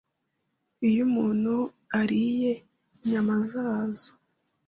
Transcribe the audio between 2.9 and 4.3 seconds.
inyama zazo